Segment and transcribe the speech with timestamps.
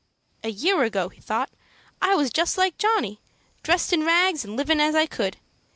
[0.43, 1.51] "A year ago," he thought,
[2.01, 3.19] "I was just like Johnny,
[3.61, 5.37] dressed in rags, and livin' as I could.